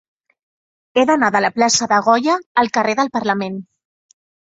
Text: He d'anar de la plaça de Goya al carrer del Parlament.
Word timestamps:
He 0.97 1.01
d'anar 1.09 1.27
de 1.35 1.41
la 1.45 1.51
plaça 1.57 1.87
de 1.91 1.99
Goya 2.07 2.37
al 2.63 2.71
carrer 2.79 2.97
del 3.01 3.13
Parlament. 3.19 3.61